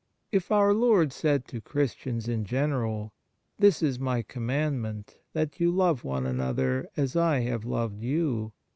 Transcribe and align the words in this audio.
If 0.31 0.49
our 0.51 0.73
Lord 0.73 1.13
said 1.13 1.47
to 1.49 1.61
Christians 1.61 2.27
in 2.27 2.43
general, 2.43 3.13
"This 3.59 3.83
is 3.83 3.99
My 3.99 4.23
commandment, 4.23 5.19
that 5.33 5.59
you 5.59 5.69
love 5.69 6.03
one 6.03 6.25
another 6.25 6.89
as 6.97 7.15
I 7.15 7.41
have 7.41 7.65
loved 7.65 8.01
you. 8.01 8.51